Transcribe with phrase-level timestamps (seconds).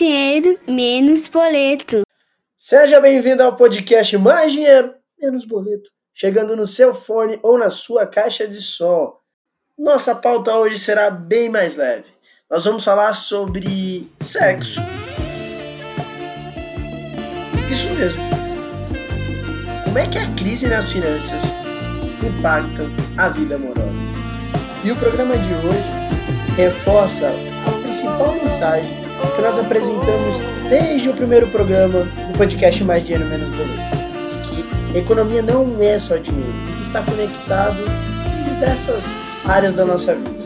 [0.00, 2.04] dinheiro, menos boleto.
[2.56, 8.06] Seja bem-vindo ao podcast Mais Dinheiro, Menos Boleto, chegando no seu fone ou na sua
[8.06, 9.12] caixa de som.
[9.78, 12.06] Nossa pauta hoje será bem mais leve.
[12.50, 14.80] Nós vamos falar sobre sexo.
[17.70, 18.22] Isso mesmo.
[19.84, 21.42] Como é que a crise nas finanças
[22.26, 22.84] impacta
[23.18, 24.00] a vida amorosa?
[24.82, 27.28] E o programa de hoje reforça
[27.66, 30.36] a principal mensagem que nós apresentamos
[30.68, 33.96] desde o primeiro programa do podcast Mais Dinheiro Menos Boleto.
[34.30, 34.48] De
[34.92, 37.78] que economia não é só dinheiro, que está conectado
[38.40, 39.12] em diversas
[39.44, 40.40] áreas da nossa vida.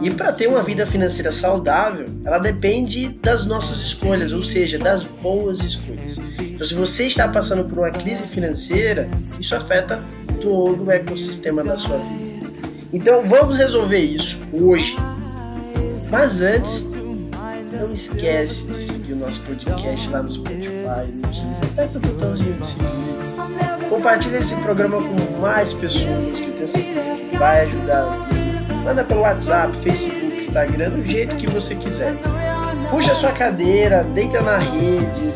[0.00, 5.02] E para ter uma vida financeira saudável, ela depende das nossas escolhas, ou seja, das
[5.02, 6.18] boas escolhas.
[6.38, 9.08] Então, se você está passando por uma crise financeira,
[9.40, 10.00] isso afeta
[10.40, 12.46] todo o ecossistema da sua vida.
[12.92, 14.96] Então, vamos resolver isso hoje.
[16.10, 16.88] Mas antes,
[17.92, 21.64] esquece de seguir o nosso podcast lá no Spotify, no Deezer.
[21.72, 23.88] Aperta o botãozinho de seguir.
[23.88, 28.28] Compartilhe esse programa com mais pessoas que eu tenho certeza que vai ajudar.
[28.84, 32.14] Manda pelo WhatsApp, Facebook, Instagram, do jeito que você quiser.
[32.90, 35.32] Puxa sua cadeira, deita na rede,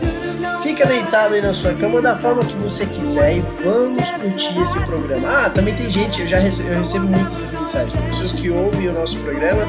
[0.62, 4.78] fica deitado aí na sua cama da forma que você quiser e vamos curtir esse
[4.80, 5.46] programa.
[5.46, 8.92] Ah, também tem gente, eu já recebo, eu recebo muitas mensagens, pessoas que ouvem o
[8.92, 9.64] nosso programa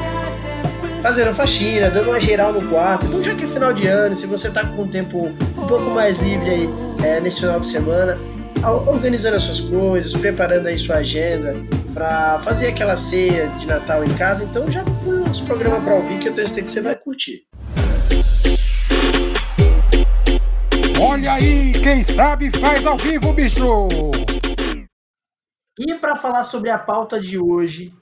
[1.04, 3.04] fazendo faxina, dando uma geral no quarto.
[3.04, 5.90] Então, já que é final de ano, se você tá com o tempo um pouco
[5.90, 6.68] mais livre aí
[7.04, 8.16] é, nesse final de semana,
[8.86, 11.56] organizando as suas coisas, preparando aí sua agenda
[11.92, 16.20] para fazer aquela ceia de Natal em casa, então já põe uns programas para ouvir
[16.20, 17.42] que eu tenho certeza que você vai curtir.
[20.98, 23.88] Olha aí, quem sabe faz ao vivo, bicho!
[25.78, 27.92] E para falar sobre a pauta de hoje,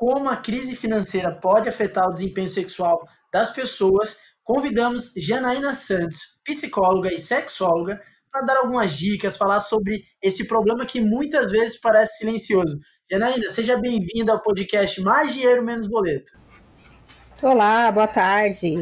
[0.00, 7.12] como a crise financeira pode afetar o desempenho sexual das pessoas, convidamos Janaína Santos, psicóloga
[7.12, 8.00] e sexóloga,
[8.32, 12.78] para dar algumas dicas, falar sobre esse problema que muitas vezes parece silencioso.
[13.10, 16.32] Janaína, seja bem-vinda ao podcast Mais Dinheiro, Menos Boleto.
[17.42, 18.76] Olá, boa tarde.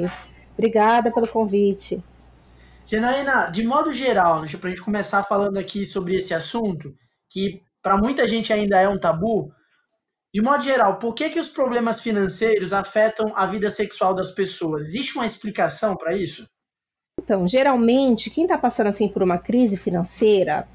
[0.56, 2.00] Obrigada pelo convite.
[2.86, 6.94] Janaína, de modo geral, para a gente começar falando aqui sobre esse assunto,
[7.28, 9.52] que para muita gente ainda é um tabu,
[10.34, 14.82] de modo geral, por que, que os problemas financeiros afetam a vida sexual das pessoas?
[14.82, 16.46] Existe uma explicação para isso?
[17.20, 20.68] Então, geralmente, quem está passando assim por uma crise financeira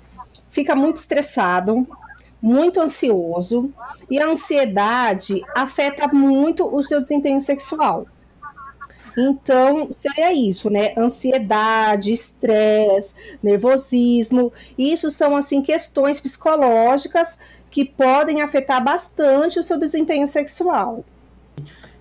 [0.49, 1.87] fica muito estressado,
[2.41, 3.73] muito ansioso,
[4.09, 8.05] e a ansiedade afeta muito o seu desempenho sexual.
[9.17, 10.93] Então, seria isso, né?
[10.97, 17.37] Ansiedade, estresse, nervosismo, isso são assim questões psicológicas
[17.73, 21.03] que podem afetar bastante o seu desempenho sexual.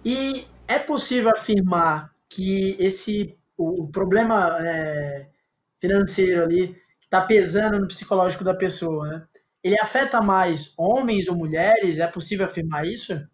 [0.05, 5.29] E é possível afirmar que esse o, problema é,
[5.81, 9.23] financeiro ali está pesando no psicológico da pessoa, né?
[9.65, 11.99] Ele afeta mais homens ou mulheres?
[11.99, 13.27] É possível afirmar isso?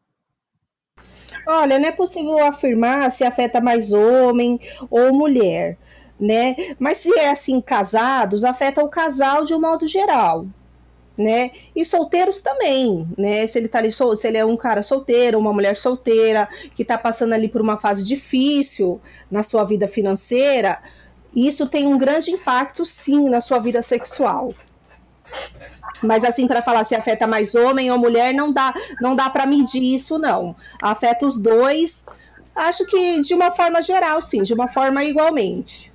[1.44, 5.76] Olha, não é possível afirmar se afeta mais homem ou mulher,
[6.20, 6.54] né?
[6.78, 10.46] Mas se é assim, casados, afeta o casal de um modo geral,
[11.18, 11.50] né?
[11.74, 13.46] E solteiros também, né?
[13.48, 16.96] Se ele tá ali, se ele é um cara solteiro, uma mulher solteira, que tá
[16.96, 20.78] passando ali por uma fase difícil na sua vida financeira,
[21.34, 24.54] isso tem um grande impacto, sim, na sua vida sexual.
[26.00, 29.44] Mas assim, para falar se afeta mais homem ou mulher, não dá, não dá para
[29.44, 30.54] medir isso, não.
[30.80, 32.06] Afeta os dois.
[32.54, 35.92] Acho que de uma forma geral, sim, de uma forma igualmente.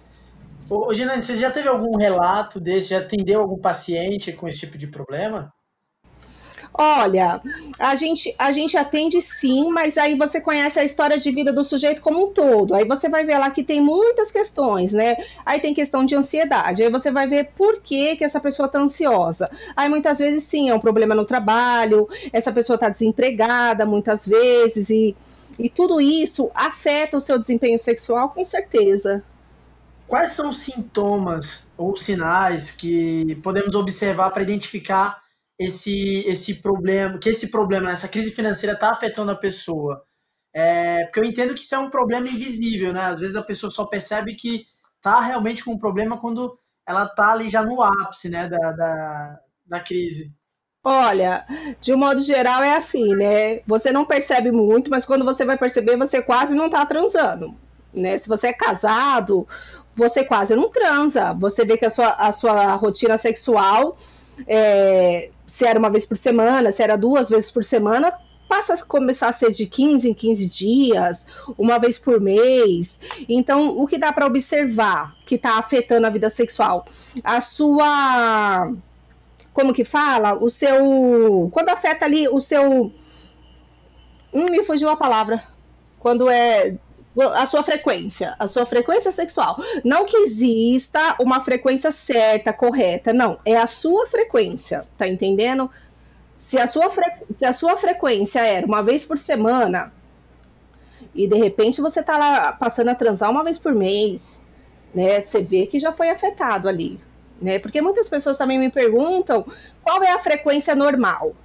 [0.76, 2.90] Ô, Ginane, você já teve algum relato desse?
[2.90, 5.54] Já atendeu algum paciente com esse tipo de problema?
[6.74, 7.40] Olha,
[7.78, 11.64] a gente, a gente atende sim, mas aí você conhece a história de vida do
[11.64, 12.74] sujeito como um todo.
[12.74, 15.16] Aí você vai ver lá que tem muitas questões, né?
[15.46, 16.82] Aí tem questão de ansiedade.
[16.82, 19.52] Aí você vai ver por que, que essa pessoa tá ansiosa.
[19.76, 24.90] Aí muitas vezes sim, é um problema no trabalho, essa pessoa tá desempregada muitas vezes,
[24.90, 25.16] e,
[25.60, 29.24] e tudo isso afeta o seu desempenho sexual com certeza.
[30.14, 35.20] Quais são os sintomas ou sinais que podemos observar para identificar
[35.58, 40.04] esse, esse problema, que esse problema, essa crise financeira está afetando a pessoa?
[40.54, 43.08] É, porque eu entendo que isso é um problema invisível, né?
[43.08, 44.68] Às vezes a pessoa só percebe que
[44.98, 49.40] está realmente com um problema quando ela está ali já no ápice, né, da, da,
[49.66, 50.32] da crise.
[50.84, 51.44] Olha,
[51.82, 53.62] de um modo geral é assim, né?
[53.66, 57.56] Você não percebe muito, mas quando você vai perceber, você quase não está transando,
[57.92, 58.16] né?
[58.20, 59.48] Se você é casado
[59.96, 61.34] você quase não transa.
[61.34, 63.98] Você vê que a sua, a sua rotina sexual,
[64.48, 68.14] é, se era uma vez por semana, se era duas vezes por semana,
[68.48, 71.26] passa a começar a ser de 15 em 15 dias,
[71.58, 73.00] uma vez por mês.
[73.28, 76.86] Então, o que dá para observar que está afetando a vida sexual?
[77.24, 78.72] A sua.
[79.54, 80.34] Como que fala?
[80.34, 81.50] O seu.
[81.52, 82.92] Quando afeta ali o seu.
[84.34, 85.44] Hum, me fugiu a palavra.
[86.00, 86.76] Quando é
[87.22, 89.62] a sua frequência, a sua frequência sexual.
[89.84, 93.40] Não que exista uma frequência certa, correta, não.
[93.46, 95.70] É a sua frequência, tá entendendo?
[96.40, 97.06] Se a sua, fre...
[97.30, 99.94] se a sua frequência era uma vez por semana,
[101.14, 104.42] e de repente você tá lá passando a transar uma vez por mês,
[104.94, 105.22] né?
[105.22, 107.00] Você vê que já foi afetado ali,
[107.40, 107.60] né?
[107.60, 109.46] Porque muitas pessoas também me perguntam
[109.84, 111.36] qual é a frequência normal.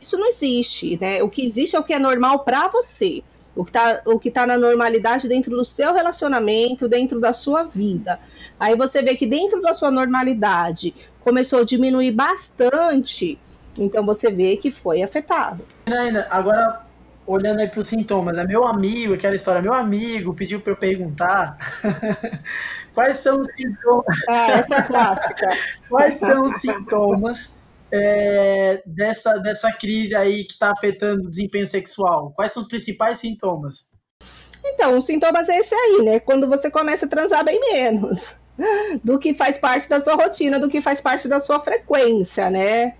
[0.00, 1.22] Isso não existe, né?
[1.22, 3.22] O que existe é o que é normal para você
[3.54, 7.64] o que está o que tá na normalidade dentro do seu relacionamento, dentro da sua
[7.64, 8.18] vida.
[8.58, 13.38] Aí você vê que dentro da sua normalidade começou a diminuir bastante,
[13.76, 15.64] então você vê que foi afetado.
[16.30, 16.82] Agora,
[17.26, 20.76] olhando aí para os sintomas, é meu amigo, aquela história, meu amigo pediu para eu
[20.76, 21.56] perguntar
[22.94, 24.18] quais são os sintomas.
[24.28, 25.50] Ah, essa é clássica.
[25.88, 27.56] quais são os sintomas
[27.92, 32.32] é, dessa, dessa crise aí que está afetando o desempenho sexual?
[32.34, 33.86] Quais são os principais sintomas?
[34.64, 36.20] Então, os sintomas é esse aí, né?
[36.20, 38.26] Quando você começa a transar bem menos
[39.02, 42.94] do que faz parte da sua rotina, do que faz parte da sua frequência, né?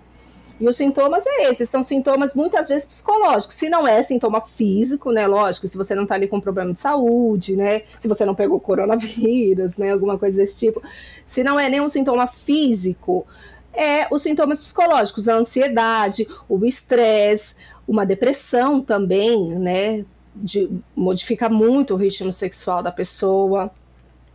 [0.59, 3.55] E os sintomas é esses, são sintomas muitas vezes psicológicos.
[3.55, 5.25] Se não é sintoma físico, né?
[5.25, 7.81] Lógico, se você não tá ali com problema de saúde, né?
[7.99, 9.91] Se você não pegou coronavírus, né?
[9.91, 10.81] Alguma coisa desse tipo.
[11.25, 13.25] Se não é nenhum sintoma físico,
[13.73, 17.55] é os sintomas psicológicos, a ansiedade, o estresse,
[17.87, 20.05] uma depressão também, né?
[20.35, 23.71] De, modifica muito o ritmo sexual da pessoa,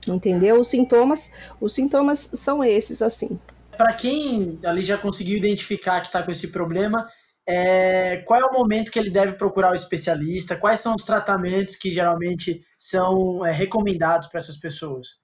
[0.06, 0.60] entendeu?
[0.60, 1.30] Os sintomas,
[1.60, 3.38] os sintomas são esses assim.
[3.76, 7.08] Para quem ali já conseguiu identificar que está com esse problema,
[7.46, 10.56] é, qual é o momento que ele deve procurar o especialista?
[10.56, 15.20] Quais são os tratamentos que geralmente são é, recomendados para essas pessoas?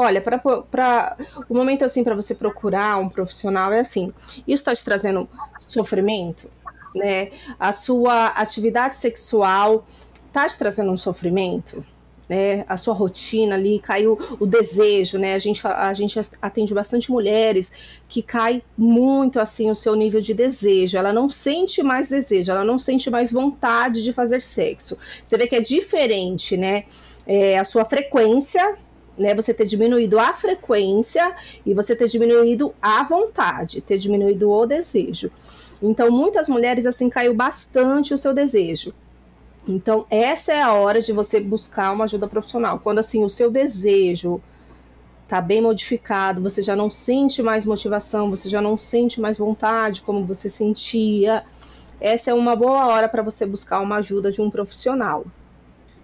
[0.00, 1.16] Olha, para
[1.48, 4.12] o momento assim para você procurar um profissional é assim.
[4.46, 5.28] Isso está te trazendo
[5.58, 6.48] sofrimento,
[6.94, 7.32] né?
[7.58, 9.84] A sua atividade sexual
[10.28, 11.84] está te trazendo um sofrimento,
[12.28, 12.64] né?
[12.68, 15.34] A sua rotina ali caiu o desejo, né?
[15.34, 17.72] A gente a gente atende bastante mulheres
[18.08, 20.96] que cai muito assim o seu nível de desejo.
[20.96, 24.96] Ela não sente mais desejo, ela não sente mais vontade de fazer sexo.
[25.24, 26.84] Você vê que é diferente, né?
[27.26, 28.78] É, a sua frequência
[29.18, 31.34] né, você ter diminuído a frequência
[31.66, 35.30] e você ter diminuído a vontade, ter diminuído o desejo.
[35.82, 38.94] Então, muitas mulheres assim caiu bastante o seu desejo.
[39.66, 42.80] Então, essa é a hora de você buscar uma ajuda profissional.
[42.80, 44.40] Quando assim o seu desejo
[45.28, 50.00] tá bem modificado, você já não sente mais motivação, você já não sente mais vontade
[50.00, 51.44] como você sentia.
[52.00, 55.26] Essa é uma boa hora para você buscar uma ajuda de um profissional.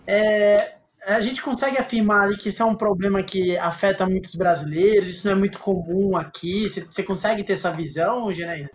[0.06, 0.73] É,
[1.06, 5.26] a gente consegue afirmar ali que isso é um problema que afeta muitos brasileiros, isso
[5.26, 6.66] não é muito comum aqui.
[6.68, 8.70] Você, consegue ter essa visão, Genaína?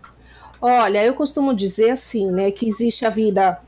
[0.60, 3.60] Olha, eu costumo dizer assim, né, que existe a vida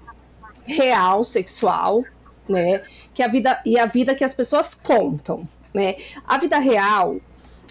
[0.65, 2.05] real sexual,
[2.49, 2.83] né,
[3.15, 5.97] que a vida e a vida que as pessoas contam, né?
[6.27, 7.17] A vida real,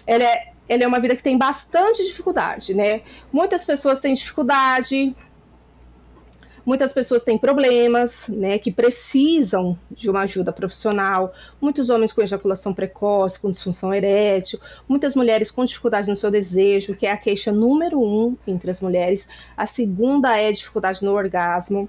[0.06, 3.02] ela é, ela é uma vida que tem bastante dificuldade, né?
[3.32, 5.14] Muitas pessoas têm dificuldade,
[6.64, 11.32] Muitas pessoas têm problemas, né, que precisam de uma ajuda profissional.
[11.60, 14.60] Muitos homens com ejaculação precoce, com disfunção erétil.
[14.88, 18.80] Muitas mulheres com dificuldade no seu desejo, que é a queixa número um entre as
[18.80, 19.28] mulheres.
[19.56, 21.88] A segunda é dificuldade no orgasmo.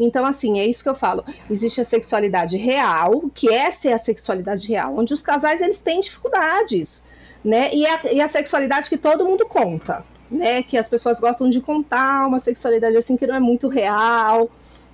[0.00, 1.22] Então, assim, é isso que eu falo.
[1.50, 6.00] Existe a sexualidade real, que essa é a sexualidade real, onde os casais eles têm
[6.00, 7.04] dificuldades,
[7.44, 7.74] né?
[7.74, 10.62] E a, e a sexualidade que todo mundo conta né?
[10.62, 14.50] Que as pessoas gostam de contar uma sexualidade assim que não é muito real,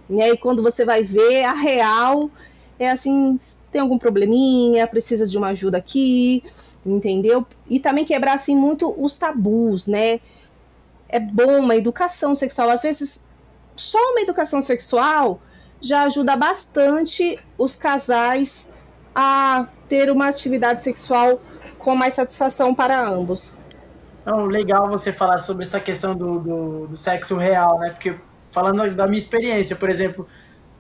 [0.08, 0.30] né?
[0.30, 2.30] E quando você vai ver a real
[2.78, 3.38] é assim,
[3.72, 6.44] tem algum probleminha, precisa de uma ajuda aqui,
[6.84, 7.46] entendeu?
[7.68, 10.20] E também quebrar assim muito os tabus, né?
[11.08, 13.20] É bom uma educação sexual, às vezes
[13.74, 15.40] só uma educação sexual
[15.80, 18.68] já ajuda bastante os casais
[19.14, 21.40] a ter uma atividade sexual
[21.78, 23.54] com mais satisfação para ambos.
[24.22, 27.90] Então, legal você falar sobre essa questão do, do, do, sexo real, né?
[27.90, 28.14] Porque
[28.50, 30.26] falando da minha experiência, por exemplo,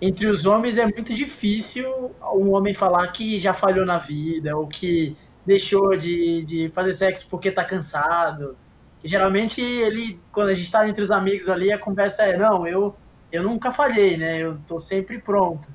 [0.00, 4.66] entre os homens é muito difícil um homem falar que já falhou na vida ou
[4.66, 5.16] que
[5.46, 8.56] deixou de, de fazer sexo porque tá cansado.
[9.02, 12.66] E, geralmente ele, quando a gente tá entre os amigos ali, a conversa é, não,
[12.66, 12.94] eu,
[13.32, 14.38] eu nunca falhei, né?
[14.38, 15.68] Eu tô sempre pronto.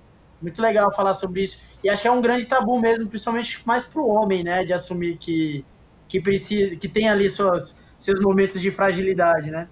[0.44, 1.64] Muito legal falar sobre isso.
[1.84, 4.64] E acho que é um grande tabu mesmo, principalmente mais pro homem, né?
[4.64, 5.66] De assumir que
[6.14, 9.68] que precisa, que tem ali suas, seus momentos de fragilidade, né?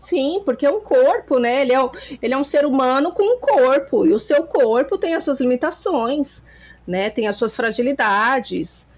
[0.00, 1.62] Sim, porque é um corpo, né?
[1.62, 1.90] Ele é,
[2.22, 5.40] ele é um ser humano com um corpo, e o seu corpo tem as suas
[5.40, 6.44] limitações,
[6.86, 7.10] né?
[7.10, 8.88] Tem as suas fragilidades,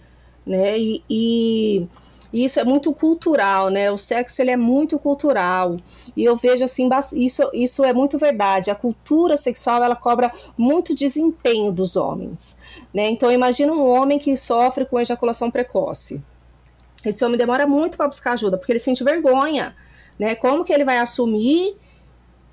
[0.45, 0.79] né?
[0.79, 1.89] E, e,
[2.33, 3.91] e isso é muito cultural, né?
[3.91, 5.79] O sexo ele é muito cultural.
[6.17, 8.71] E eu vejo assim, isso, isso é muito verdade.
[8.71, 12.57] A cultura sexual ela cobra muito desempenho dos homens,
[12.93, 13.09] né?
[13.09, 16.23] Então imagina um homem que sofre com ejaculação precoce.
[17.05, 19.75] Esse homem demora muito para buscar ajuda, porque ele sente vergonha
[20.21, 20.35] né?
[20.35, 21.79] Como que ele vai assumir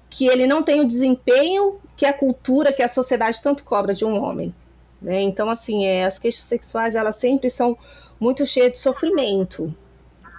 [0.09, 4.05] que ele não tem o desempenho que a cultura, que a sociedade tanto cobra de
[4.05, 4.55] um homem?
[5.01, 5.21] Né?
[5.21, 7.77] Então, assim, é, as queixas sexuais, elas sempre são
[8.19, 9.73] muito cheias de sofrimento,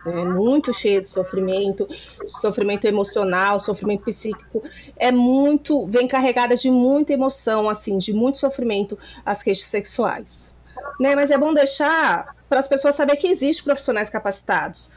[0.05, 0.25] né?
[0.25, 1.89] muito cheias de sofrimento,
[2.27, 4.63] sofrimento emocional, sofrimento psíquico,
[4.97, 10.55] é muito, vem carregada de muita emoção, assim, de muito sofrimento as queixas sexuais.
[11.01, 11.15] Né?
[11.15, 14.91] Mas é bom deixar para as pessoas saber que existem profissionais capacitados,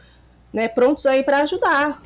[0.54, 2.02] né, prontos aí para ajudar,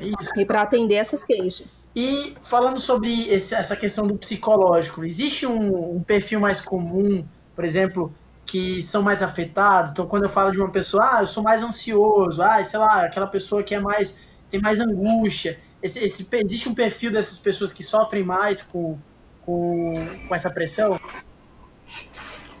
[0.00, 0.30] é isso.
[0.36, 1.82] E para atender essas queixas.
[1.94, 7.64] E falando sobre esse, essa questão do psicológico, existe um, um, perfil mais comum, por
[7.64, 8.14] exemplo,
[8.48, 9.92] que são mais afetados?
[9.92, 13.04] Então, quando eu falo de uma pessoa, ah, eu sou mais ansioso, ah, sei lá,
[13.04, 14.18] aquela pessoa que é mais
[14.50, 15.58] tem mais angústia.
[15.82, 18.96] Esse, esse, existe um perfil dessas pessoas que sofrem mais com,
[19.44, 19.94] com,
[20.26, 20.98] com essa pressão?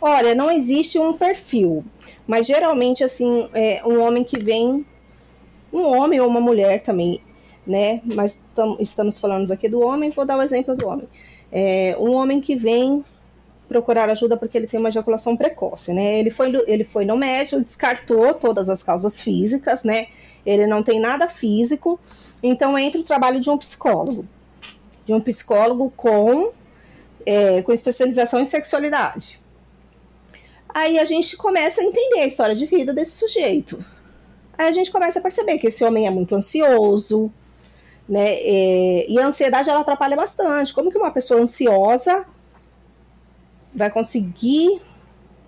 [0.00, 1.84] Olha, não existe um perfil,
[2.26, 4.86] mas geralmente, assim, é um homem que vem
[5.72, 7.20] um homem ou uma mulher também,
[7.66, 8.00] né?
[8.14, 11.08] Mas tam, estamos falando aqui do homem, vou dar o exemplo do homem.
[11.50, 13.04] É, um homem que vem
[13.68, 16.18] procurar ajuda porque ele tem uma ejaculação precoce, né?
[16.18, 20.08] Ele foi, ele foi no médico, descartou todas as causas físicas, né?
[20.44, 22.00] Ele não tem nada físico,
[22.42, 24.26] então entra o trabalho de um psicólogo,
[25.04, 26.52] de um psicólogo com,
[27.26, 29.38] é, com especialização em sexualidade.
[30.68, 33.84] Aí a gente começa a entender a história de vida desse sujeito.
[34.56, 37.30] Aí a gente começa a perceber que esse homem é muito ansioso,
[38.08, 38.34] né?
[38.40, 40.72] É, e a ansiedade ela atrapalha bastante.
[40.72, 42.24] Como que uma pessoa ansiosa
[43.74, 44.80] vai conseguir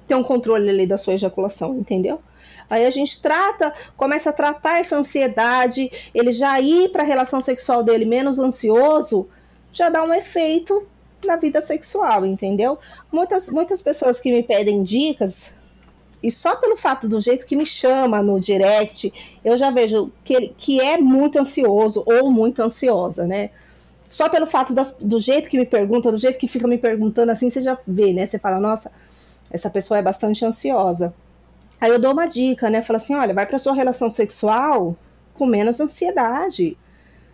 [0.07, 2.21] ter um controle ali da sua ejaculação, entendeu?
[2.69, 7.41] Aí a gente trata, começa a tratar essa ansiedade, ele já ir para a relação
[7.41, 9.29] sexual dele menos ansioso,
[9.73, 10.87] já dá um efeito
[11.25, 12.79] na vida sexual, entendeu?
[13.13, 15.51] Muitas, muitas pessoas que me pedem dicas
[16.23, 19.13] e só pelo fato do jeito que me chama no direct,
[19.45, 23.51] eu já vejo que, ele, que é muito ansioso ou muito ansiosa, né?
[24.11, 27.31] Só pelo fato das, do jeito que me pergunta, do jeito que fica me perguntando
[27.31, 28.27] assim, você já vê, né?
[28.27, 28.91] Você fala, nossa,
[29.49, 31.15] essa pessoa é bastante ansiosa.
[31.81, 32.83] Aí eu dou uma dica, né?
[32.83, 34.97] Falo assim, olha, vai para sua relação sexual
[35.33, 36.77] com menos ansiedade,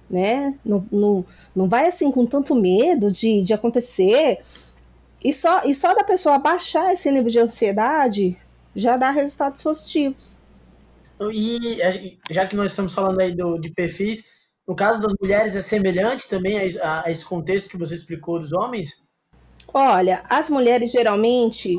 [0.08, 0.58] né?
[0.62, 4.42] Não, não, não vai assim com tanto medo de, de acontecer.
[5.24, 8.36] E só, e só da pessoa baixar esse nível de ansiedade,
[8.74, 10.42] já dá resultados positivos.
[11.32, 11.78] E
[12.30, 14.30] já que nós estamos falando aí do, de perfis,
[14.66, 18.52] no caso das mulheres é semelhante também a, a, esse contexto que você explicou dos
[18.52, 19.02] homens?
[19.72, 21.76] Olha, as mulheres geralmente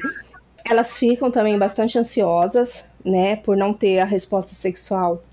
[0.66, 5.24] elas ficam também bastante ansiosas, né, por não ter a resposta sexual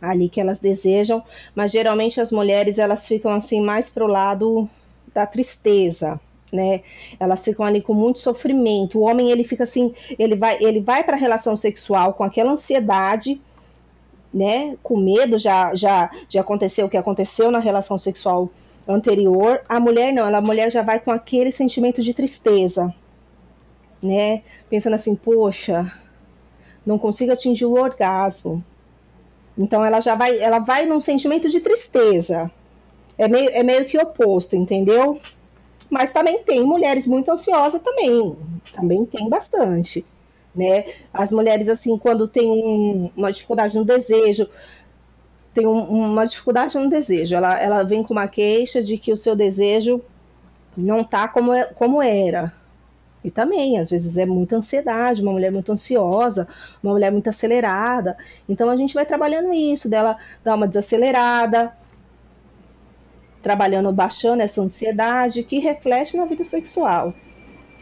[0.00, 1.22] ali que elas desejam,
[1.54, 4.68] mas geralmente as mulheres elas ficam assim mais pro lado
[5.14, 6.20] da tristeza,
[6.52, 6.82] né?
[7.18, 8.98] Elas ficam ali com muito sofrimento.
[8.98, 12.52] O homem ele fica assim, ele vai, ele vai para a relação sexual com aquela
[12.52, 13.40] ansiedade,
[14.32, 14.76] né?
[14.82, 18.50] Com medo já já já aconteceu o que aconteceu na relação sexual
[18.86, 19.60] anterior.
[19.68, 22.94] A mulher não, a mulher já vai com aquele sentimento de tristeza,
[24.02, 24.42] né?
[24.68, 25.92] Pensando assim, poxa,
[26.84, 28.64] não consigo atingir o orgasmo.
[29.58, 32.50] Então ela já vai, ela vai num sentimento de tristeza.
[33.18, 35.18] É meio, é meio que oposto, entendeu?
[35.90, 38.36] Mas também tem mulheres muito ansiosas também,
[38.72, 40.04] também tem bastante,
[40.56, 40.84] né?
[41.12, 44.48] As mulheres assim, quando tem um, uma dificuldade no desejo,
[45.52, 45.80] tem um,
[46.12, 50.02] uma dificuldade no desejo, ela, ela vem com uma queixa de que o seu desejo
[50.76, 52.52] não tá como, é, como era.
[53.24, 56.46] E também, às vezes, é muita ansiedade, uma mulher muito ansiosa,
[56.82, 58.16] uma mulher muito acelerada.
[58.48, 61.72] Então a gente vai trabalhando isso, dela dar uma desacelerada,
[63.42, 67.14] trabalhando, baixando essa ansiedade que reflete na vida sexual.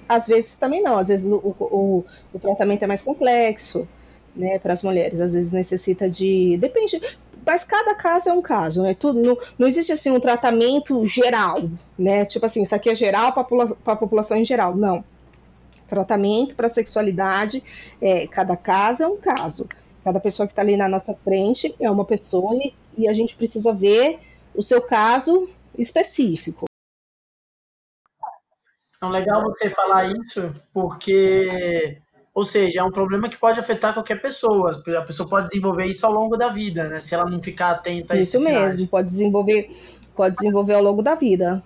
[0.08, 3.88] Às vezes também não, às vezes o, o, o tratamento é mais complexo,
[4.34, 6.56] né, para as mulheres, às vezes necessita de.
[6.58, 7.00] Depende,
[7.46, 8.94] mas cada caso é um caso, né?
[8.94, 11.58] Tudo, não, não existe assim um tratamento geral,
[11.98, 12.24] né?
[12.24, 13.42] Tipo assim, isso aqui é geral para
[13.92, 14.74] a população em geral.
[14.74, 15.04] Não.
[15.86, 17.62] Tratamento para sexualidade,
[18.00, 19.68] é, cada caso é um caso.
[20.02, 23.36] Cada pessoa que está ali na nossa frente é uma pessoa e, e a gente
[23.36, 24.18] precisa ver
[24.54, 26.64] o seu caso específico.
[29.08, 32.00] É legal você falar isso, porque
[32.34, 34.72] Ou seja, é um problema que pode afetar qualquer pessoa.
[34.98, 37.00] A pessoa pode desenvolver isso ao longo da vida, né?
[37.00, 39.70] Se ela não ficar atenta a isso Isso mesmo, pode desenvolver,
[40.16, 41.62] pode desenvolver ao longo da vida.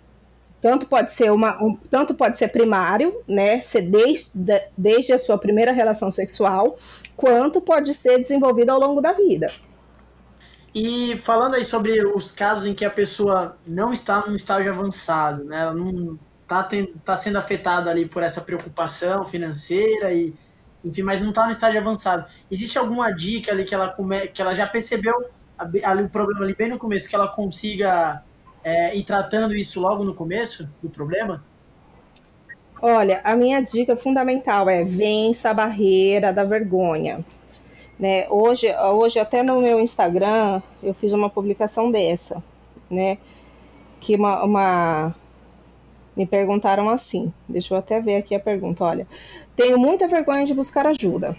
[0.60, 3.60] Tanto pode ser uma, um, tanto pode ser primário, né?
[3.62, 4.30] Ser desde,
[4.76, 6.76] desde a sua primeira relação sexual,
[7.16, 9.48] quanto pode ser desenvolvido ao longo da vida.
[10.74, 15.44] E falando aí sobre os casos em que a pessoa não está num estágio avançado,
[15.44, 15.62] né?
[15.62, 16.18] Ela não
[16.48, 16.66] está
[17.04, 20.34] tá sendo afetada ali por essa preocupação financeira e
[20.82, 22.24] enfim, mas não está no estágio avançado.
[22.50, 25.12] Existe alguma dica ali que ela come, que ela já percebeu
[25.84, 28.22] ali o problema ali bem no começo que ela consiga
[28.62, 31.44] é, ir tratando isso logo no começo do problema?
[32.80, 37.24] Olha, a minha dica fundamental é vença a barreira da vergonha.
[37.98, 38.28] Né?
[38.30, 42.40] Hoje, hoje, até no meu Instagram, eu fiz uma publicação dessa,
[42.88, 43.18] né?
[43.98, 45.14] Que uma, uma,
[46.18, 47.32] me perguntaram assim.
[47.48, 48.82] Deixa eu até ver aqui a pergunta.
[48.82, 49.06] Olha,
[49.54, 51.36] tenho muita vergonha de buscar ajuda.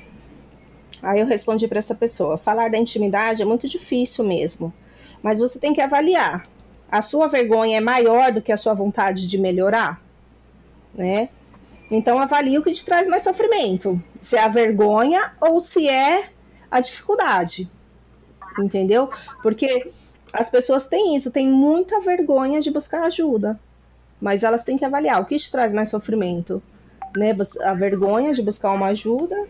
[1.03, 4.73] Aí eu respondi para essa pessoa: falar da intimidade é muito difícil mesmo,
[5.21, 6.47] mas você tem que avaliar.
[6.89, 10.01] A sua vergonha é maior do que a sua vontade de melhorar,
[10.95, 11.27] né?
[11.91, 16.29] Então avalie o que te traz mais sofrimento, se é a vergonha ou se é
[16.71, 17.69] a dificuldade.
[18.57, 19.09] Entendeu?
[19.43, 19.91] Porque
[20.31, 23.59] as pessoas têm isso, têm muita vergonha de buscar ajuda.
[24.19, 26.61] Mas elas têm que avaliar o que te traz mais sofrimento.
[27.15, 27.35] Né?
[27.63, 29.47] A vergonha de buscar uma ajuda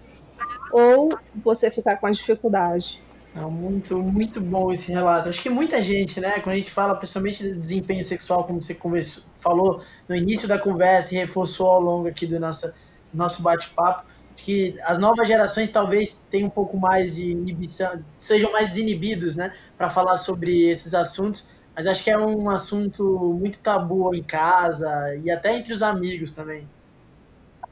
[0.72, 1.10] ou
[1.44, 3.02] você ficar com a dificuldade.
[3.36, 5.30] É muito, muito bom esse relato.
[5.30, 8.74] Acho que muita gente, né, quando a gente fala principalmente de desempenho sexual, como você
[8.74, 12.74] conversou, falou no início da conversa e reforçou ao longo aqui do nosso,
[13.14, 18.70] nosso bate-papo, que as novas gerações talvez tenham um pouco mais de inibição, sejam mais
[18.70, 21.50] desinibidos, né, para falar sobre esses assuntos,
[21.80, 26.34] mas acho que é um assunto muito tabu em casa e até entre os amigos
[26.34, 26.68] também.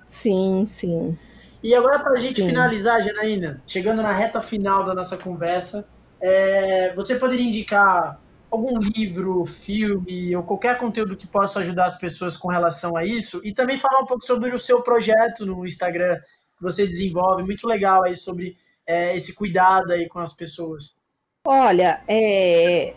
[0.07, 1.19] Sim, sim.
[1.61, 2.47] E agora, para a gente sim.
[2.47, 5.85] finalizar, Janaína, chegando na reta final da nossa conversa,
[6.21, 8.17] é, você poderia indicar
[8.49, 13.41] algum livro, filme ou qualquer conteúdo que possa ajudar as pessoas com relação a isso?
[13.43, 16.15] E também falar um pouco sobre o seu projeto no Instagram,
[16.55, 18.55] que você desenvolve, muito legal aí sobre
[18.87, 20.97] é, esse cuidado aí com as pessoas.
[21.43, 22.93] Olha, é,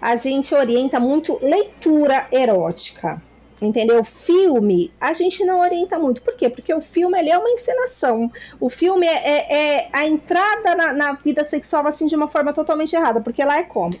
[0.00, 3.22] a gente orienta muito leitura erótica.
[3.60, 4.04] Entendeu?
[4.04, 6.22] Filme, a gente não orienta muito.
[6.22, 6.48] Por quê?
[6.48, 8.30] Porque o filme ele é uma encenação.
[8.60, 12.52] O filme é, é, é a entrada na, na, vida sexual assim de uma forma
[12.52, 13.20] totalmente errada.
[13.20, 13.94] Porque lá é como?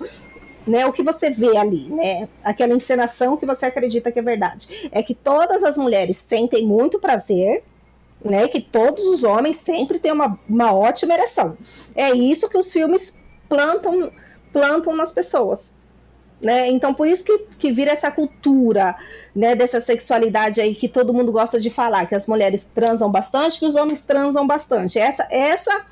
[0.64, 2.28] Né, o que você vê ali, né?
[2.44, 4.90] Aquela encenação que você acredita que é verdade.
[4.92, 7.64] É que todas as mulheres sentem muito prazer,
[8.24, 8.46] né?
[8.48, 11.56] Que todos os homens sempre têm uma, uma ótima ereção.
[11.96, 14.12] É isso que os filmes plantam,
[14.52, 15.72] plantam nas pessoas.
[16.40, 16.68] Né?
[16.68, 18.94] Então, por isso que, que vira essa cultura
[19.34, 23.58] né, dessa sexualidade aí que todo mundo gosta de falar, que as mulheres transam bastante,
[23.58, 24.98] que os homens transam bastante.
[24.98, 25.86] Essa, essa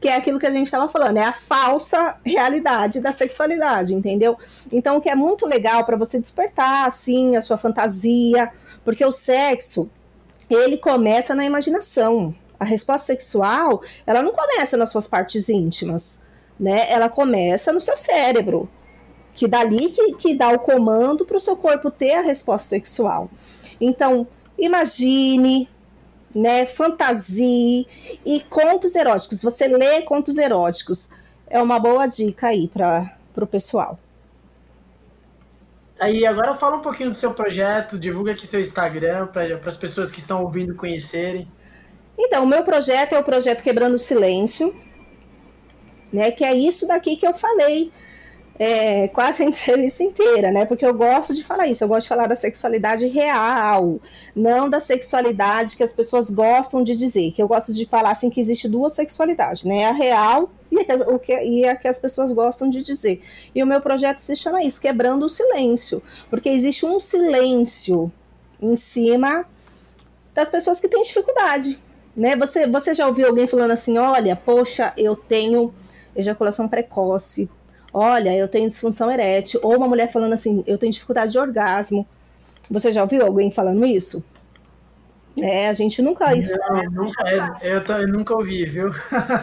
[0.00, 4.38] que é aquilo que a gente estava falando, é a falsa realidade da sexualidade, entendeu?
[4.70, 8.50] Então, o que é muito legal para você despertar, assim, a sua fantasia,
[8.84, 9.90] porque o sexo,
[10.48, 12.34] ele começa na imaginação.
[12.60, 16.20] A resposta sexual, ela não começa nas suas partes íntimas,
[16.58, 16.90] né?
[16.90, 18.68] Ela começa no seu cérebro,
[19.38, 23.30] que dali que, que dá o comando para o seu corpo ter a resposta sexual.
[23.80, 24.26] Então,
[24.58, 25.68] imagine,
[26.34, 27.86] né, fantasie
[28.26, 29.40] e contos eróticos.
[29.40, 31.10] Você lê contos eróticos
[31.46, 33.96] é uma boa dica aí para o pessoal.
[36.00, 40.10] Aí, agora fala um pouquinho do seu projeto, divulga aqui seu Instagram para as pessoas
[40.10, 41.48] que estão ouvindo conhecerem.
[42.18, 44.74] Então, o meu projeto é o projeto Quebrando o Silêncio,
[46.12, 46.32] né?
[46.32, 47.92] Que é isso daqui que eu falei
[48.58, 50.64] é, quase a entrevista inteira, né?
[50.64, 54.00] Porque eu gosto de falar isso, eu gosto de falar da sexualidade real,
[54.34, 58.28] não da sexualidade que as pessoas gostam de dizer, que eu gosto de falar assim
[58.28, 59.84] que existe duas sexualidades, né?
[59.86, 63.22] A real e a, o que, e a que as pessoas gostam de dizer.
[63.54, 68.10] E o meu projeto se chama isso, quebrando o silêncio, porque existe um silêncio
[68.60, 69.46] em cima
[70.34, 71.80] das pessoas que têm dificuldade,
[72.16, 72.34] né?
[72.34, 75.72] Você, você já ouviu alguém falando assim, olha, poxa, eu tenho
[76.14, 77.48] ejaculação precoce,
[77.92, 82.06] olha, eu tenho disfunção erétil, ou uma mulher falando assim, eu tenho dificuldade de orgasmo.
[82.70, 84.22] Você já ouviu alguém falando isso?
[85.40, 86.52] É, a gente nunca isso.
[86.58, 88.90] Não, nunca, é, eu, eu, nunca ouvi, viu?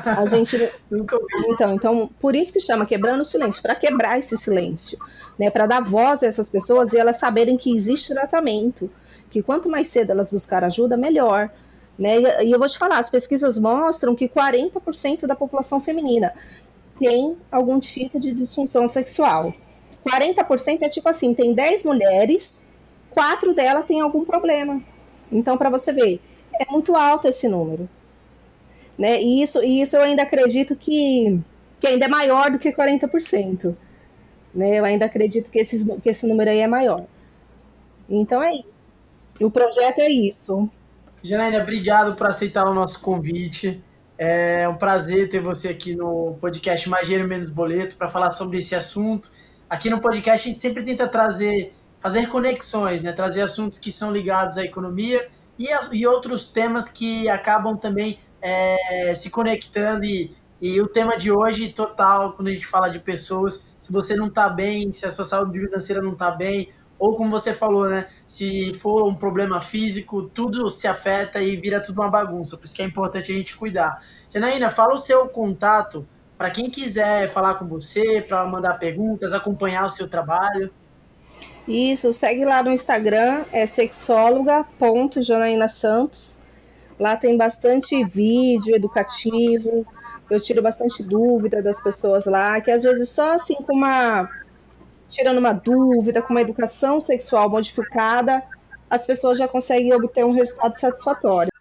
[0.06, 0.58] A gente
[0.92, 1.34] nunca ouvi.
[1.50, 5.00] Então, então, por isso que chama quebrando o silêncio, para quebrar esse silêncio,
[5.40, 8.90] né, para dar voz a essas pessoas e elas saberem que existe tratamento,
[9.30, 11.50] que quanto mais cedo elas buscarem ajuda, melhor.
[11.98, 12.44] Né?
[12.44, 16.34] E eu vou te falar, as pesquisas mostram que 40% da população feminina
[17.00, 19.54] tem algum tipo de disfunção sexual.
[20.06, 22.64] 40% é tipo assim, tem 10 mulheres,
[23.10, 24.82] quatro delas têm algum problema.
[25.32, 26.22] Então, para você ver,
[26.54, 27.90] é muito alto esse número.
[28.98, 29.22] Né?
[29.22, 31.40] E isso, e isso eu ainda acredito que,
[31.80, 33.76] que ainda é maior do que 40%.
[34.54, 34.80] Né?
[34.80, 37.06] Eu ainda acredito que, esses, que esse número aí é maior.
[38.10, 38.76] Então é isso.
[39.42, 40.70] O projeto é isso.
[41.22, 43.84] Janaína, obrigado por aceitar o nosso convite.
[44.18, 48.60] É um prazer ter você aqui no podcast Mais Dinheiro Menos Boleto para falar sobre
[48.60, 49.30] esse assunto.
[49.70, 53.12] Aqui no podcast a gente sempre tenta trazer, fazer conexões, né?
[53.12, 55.28] trazer assuntos que são ligados à economia
[55.60, 60.06] e, e outros temas que acabam também é, se conectando.
[60.06, 64.16] E, e o tema de hoje, total, quando a gente fala de pessoas, se você
[64.16, 67.90] não está bem, se a sua saúde financeira não está bem, ou como você falou,
[67.90, 68.08] né?
[68.26, 72.58] Se for um problema físico, tudo se afeta e vira tudo uma bagunça.
[72.58, 74.04] Por isso que é importante a gente cuidar.
[74.34, 76.06] Janaína, fala o seu contato
[76.38, 80.70] para quem quiser falar com você, para mandar perguntas, acompanhar o seu trabalho.
[81.68, 86.38] Isso, segue lá no Instagram, é sexóloga.janaínasantos.
[87.00, 89.88] Lá tem bastante vídeo educativo,
[90.30, 94.30] eu tiro bastante dúvida das pessoas lá, que às vezes só assim com uma
[95.10, 98.44] tirando uma dúvida, com uma educação sexual modificada,
[98.90, 101.52] as pessoas já conseguem obter um resultado satisfatório.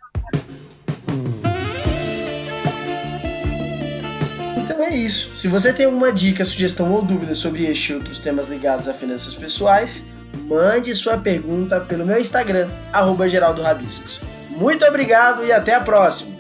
[4.59, 5.35] Então é isso.
[5.37, 8.95] Se você tem alguma dica, sugestão ou dúvida sobre este e outros temas ligados a
[8.95, 10.05] finanças pessoais,
[10.49, 13.27] mande sua pergunta pelo meu Instagram, arroba
[14.51, 16.34] Muito obrigado e até a próxima!